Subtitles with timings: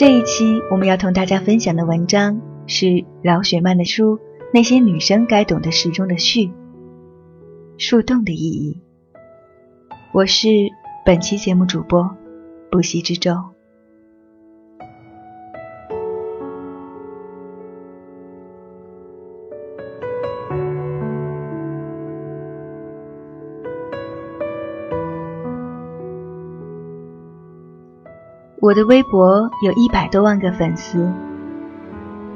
[0.00, 4.16] 这一期我们要同大家分享的文章是饶雪漫的书
[4.50, 6.50] 《那些女生该懂的事》中的序——
[7.76, 8.80] 树洞的意义。
[10.14, 10.48] 我是
[11.04, 12.16] 本期节目主播
[12.70, 13.49] 不息之舟。
[28.60, 31.10] 我的微博有一百多万个粉丝，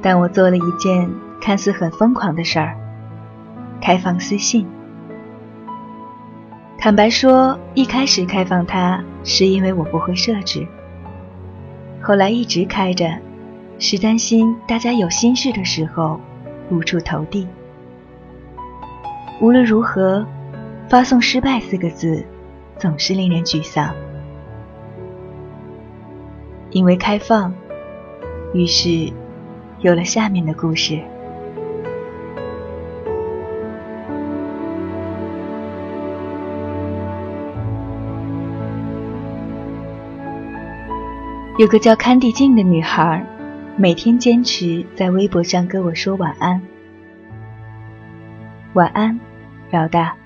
[0.00, 2.76] 但我做了一件看似很疯狂的事儿——
[3.82, 4.64] 开放私信。
[6.78, 10.64] 坦白说，一开始开放它是因为我不会设置，
[12.00, 13.18] 后来一直开着，
[13.80, 16.20] 是担心大家有心事的时候
[16.70, 17.48] 无处投递。
[19.40, 20.24] 无论如何，
[20.88, 22.24] 发送“失败”四个字，
[22.78, 23.92] 总是令人沮丧。
[26.72, 27.54] 因为开放，
[28.54, 29.12] 于是
[29.80, 30.98] 有了下面的故事。
[41.58, 43.24] 有个叫康蒂静的女孩，
[43.76, 46.60] 每天坚持在微博上跟我说晚安。
[48.72, 49.20] 晚安，
[49.70, 50.16] 老大。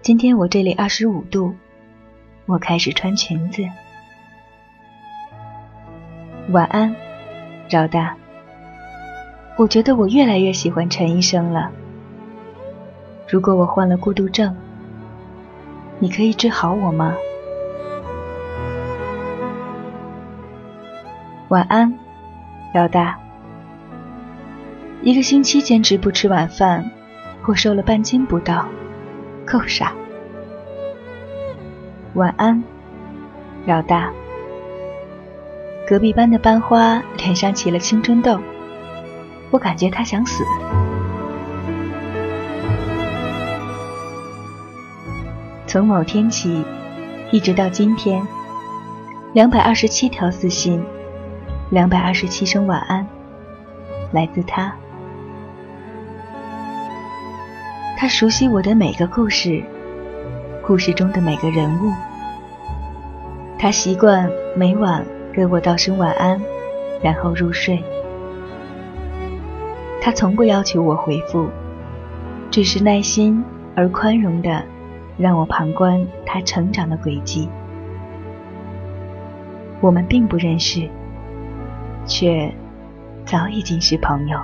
[0.00, 1.54] 今天我这里二十五度，
[2.46, 3.62] 我开始穿裙子。
[6.50, 6.96] 晚安，
[7.68, 8.16] 饶大。
[9.58, 11.70] 我觉得我越来越喜欢陈医生了。
[13.28, 14.56] 如果我患了孤独症，
[15.98, 17.14] 你可以治好我吗？
[21.48, 21.92] 晚安，
[22.72, 23.18] 饶大。
[25.02, 26.90] 一个星期坚持不吃晚饭，
[27.44, 28.64] 我瘦了半斤不到，
[29.44, 29.92] 够傻。
[32.14, 32.64] 晚安，
[33.66, 34.10] 饶大。
[35.88, 38.38] 隔壁班的班花脸上起了青春痘，
[39.50, 40.44] 我感觉她想死。
[45.66, 46.62] 从某天起，
[47.30, 48.22] 一直到今天，
[49.32, 50.84] 两百二十七条私信，
[51.70, 53.06] 两百二十七声晚安，
[54.12, 54.70] 来自他。
[57.96, 59.64] 他熟悉我的每个故事，
[60.60, 61.90] 故事中的每个人物。
[63.58, 65.02] 他习惯每晚。
[65.38, 66.42] 给我道声晚安，
[67.00, 67.80] 然后入睡。
[70.00, 71.48] 他从不要求我回复，
[72.50, 73.44] 只是耐心
[73.76, 74.64] 而宽容的
[75.16, 77.48] 让我旁观他成长的轨迹。
[79.80, 80.88] 我们并不认识，
[82.04, 82.52] 却
[83.24, 84.40] 早已经是朋友。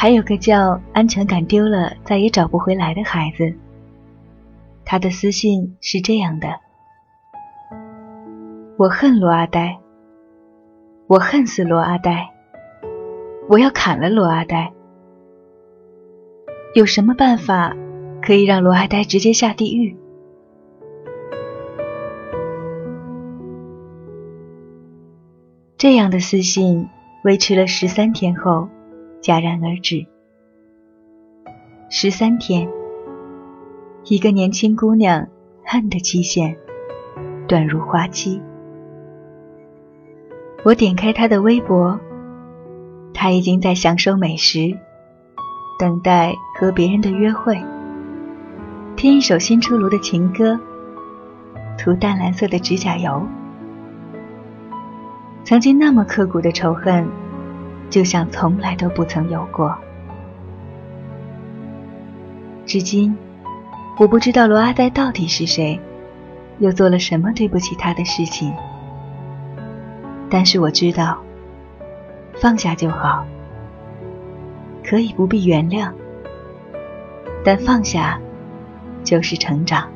[0.00, 3.52] 还有个叫安全感丢了再也找不回来的孩子，
[4.82, 6.58] 他的私信是这样的：
[8.78, 9.78] 我恨罗阿呆，
[11.06, 12.30] 我恨死罗阿呆，
[13.46, 14.72] 我要砍了罗阿呆。
[16.72, 17.76] 有什么办法
[18.22, 19.98] 可以让罗阿呆直接下地狱？
[25.76, 26.88] 这样的私信
[27.22, 28.70] 维持了十三天后。
[29.22, 30.06] 戛然而止。
[31.90, 32.68] 十三天，
[34.04, 35.28] 一个年轻姑娘
[35.64, 36.56] 恨的期限
[37.46, 38.40] 短如花期。
[40.64, 41.98] 我点开她的微博，
[43.12, 44.76] 她已经在享受美食，
[45.78, 47.62] 等待和别人的约会，
[48.96, 50.58] 听一首新出炉的情歌，
[51.76, 53.26] 涂淡蓝色的指甲油。
[55.44, 57.06] 曾经那么刻骨的仇恨。
[57.90, 59.76] 就像从来都不曾有过。
[62.64, 63.16] 至今，
[63.98, 65.78] 我不知道罗阿呆到底是谁，
[66.60, 68.54] 又做了什么对不起他的事情。
[70.30, 71.18] 但是我知道，
[72.34, 73.26] 放下就好，
[74.84, 75.90] 可以不必原谅，
[77.44, 78.20] 但放下
[79.02, 79.88] 就是成长。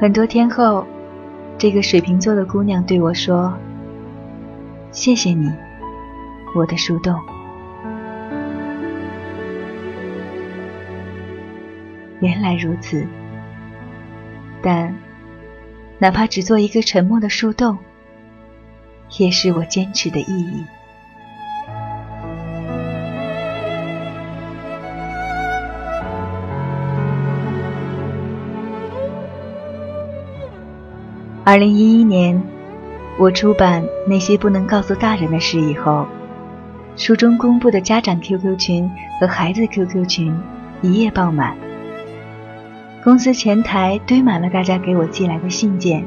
[0.00, 0.84] 很多天后，
[1.56, 3.54] 这个水瓶座的姑娘对我说。
[4.90, 5.52] 谢谢你，
[6.54, 7.14] 我的树洞。
[12.20, 13.06] 原来如此，
[14.60, 14.94] 但
[15.98, 17.78] 哪怕只做一个沉默的树洞，
[19.18, 20.64] 也是我坚持的意义。
[31.44, 32.57] 二零一一年。
[33.18, 36.06] 我出版那些不能告诉大人的事以后，
[36.94, 38.88] 书中公布的家长 QQ 群
[39.20, 40.32] 和孩子 QQ 群
[40.82, 41.56] 一夜爆满，
[43.02, 46.04] 公司前台堆满了大家给我寄来的信件，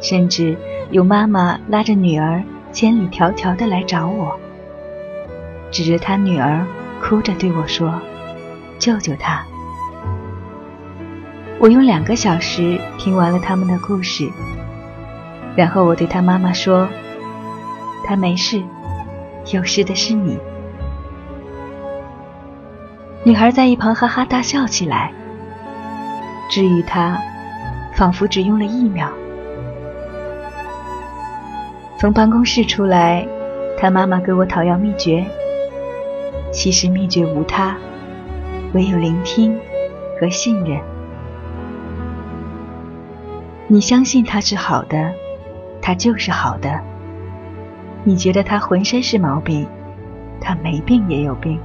[0.00, 0.56] 甚至
[0.92, 2.40] 有妈妈拉着女儿
[2.70, 4.38] 千里迢迢的来找我，
[5.72, 6.64] 指着她女儿
[7.02, 8.00] 哭着对我说
[8.78, 9.44] ：“救救她！”
[11.58, 14.30] 我用两个小时听完了他们的故事，
[15.56, 16.88] 然后我对他妈妈说
[18.04, 18.62] ：“他没事，
[19.52, 20.38] 有事的是你。”
[23.24, 25.12] 女孩在一旁哈哈大笑起来。
[26.50, 27.18] 治愈他，
[27.94, 29.08] 仿佛只用了一秒。
[31.98, 33.26] 从办公室出来，
[33.78, 35.24] 他妈妈跟我讨要秘诀。
[36.52, 37.76] 其实秘诀无他，
[38.74, 39.58] 唯有聆听
[40.20, 40.78] 和信任。
[43.66, 45.12] 你相信他是好的，
[45.86, 46.80] 他就是好的。
[48.04, 49.68] 你觉得他浑身是毛病，
[50.40, 51.60] 他没病也有病。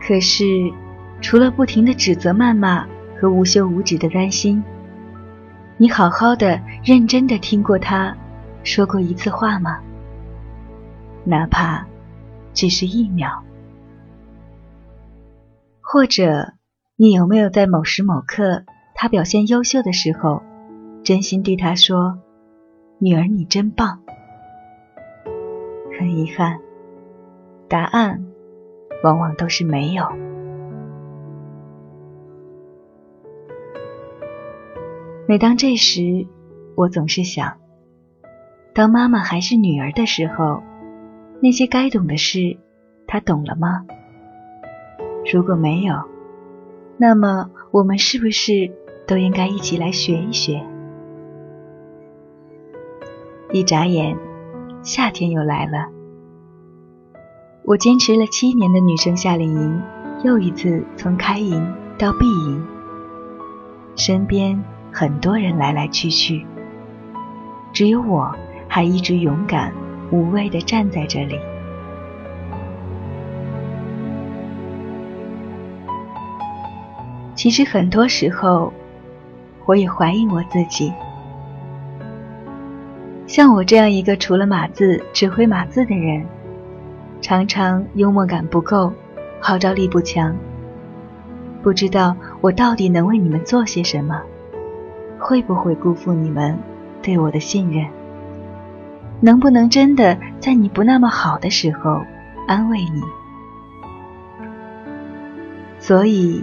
[0.00, 0.44] 可是，
[1.20, 2.86] 除了不停的指责、谩骂
[3.20, 4.62] 和无休无止的担心，
[5.76, 8.16] 你好好的、认真的听过他
[8.62, 9.80] 说过一次话吗？
[11.24, 11.84] 哪怕
[12.54, 13.42] 只是一秒。
[15.80, 16.52] 或者，
[16.94, 18.62] 你有没有在某时某刻？
[18.94, 20.42] 他表现优秀的时候，
[21.06, 22.18] 真心对他说
[22.98, 24.00] ：“女儿，你真棒。”
[25.96, 26.58] 很遗憾，
[27.68, 28.26] 答案
[29.04, 30.04] 往往都是没有。
[35.28, 36.26] 每当这时，
[36.74, 37.56] 我总是想：
[38.74, 40.64] 当妈妈还是女儿的时候，
[41.40, 42.58] 那些该懂的事，
[43.06, 43.86] 她懂了吗？
[45.32, 45.94] 如果没有，
[46.96, 48.72] 那么我们是不是？
[49.06, 50.66] 都应该一起来学一学。
[53.56, 54.14] 一眨眼，
[54.82, 55.86] 夏天又来了。
[57.64, 59.82] 我坚持了七年的女生夏令营，
[60.24, 61.66] 又一次从开营
[61.98, 62.62] 到闭营，
[63.96, 64.62] 身边
[64.92, 66.44] 很多人来来去去，
[67.72, 68.30] 只有我
[68.68, 69.72] 还一直勇敢
[70.12, 71.38] 无畏的站在这里。
[77.34, 78.70] 其实很多时候。
[79.68, 80.92] 我也怀疑我自己，
[83.36, 86.24] 像我这样一个除了码字只会码字的人，
[87.20, 88.90] 常常幽默感不够，
[89.42, 90.34] 号召力不强。
[91.62, 94.22] 不知道我到底能为你们做些什么，
[95.18, 96.58] 会不会辜负你们
[97.02, 97.86] 对我的信任？
[99.20, 102.00] 能不能真的在你不那么好的时候
[102.48, 103.02] 安慰你？
[105.78, 106.42] 所以。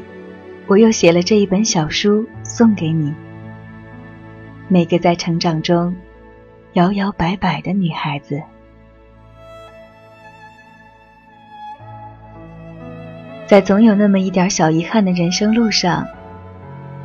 [0.68, 3.12] 我又写了这一本小书送给你，
[4.68, 5.94] 每个在成长中
[6.74, 8.42] 摇摇摆摆的女孩子，
[13.46, 16.08] 在总有那么一点小遗憾的人生路上，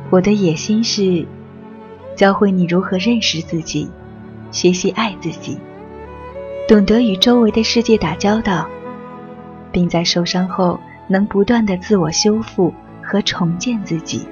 [0.09, 1.25] 我的野心是
[2.15, 3.89] 教会你如何认识自己，
[4.51, 5.57] 学习爱自己，
[6.67, 8.67] 懂得与周围的世界打交道，
[9.71, 12.73] 并在受伤后能不断的自我修复。
[13.01, 14.27] 和重建自己，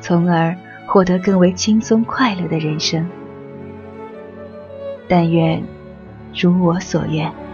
[0.00, 3.06] 从而获得更为轻松快乐的人生。
[5.08, 5.62] 但愿
[6.34, 7.47] 如我所愿。